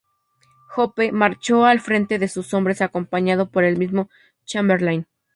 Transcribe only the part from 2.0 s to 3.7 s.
de sus hombres acompañado por